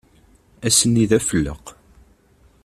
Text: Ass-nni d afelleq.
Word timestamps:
Ass-nni 0.67 1.05
d 1.09 1.11
afelleq. 1.17 1.65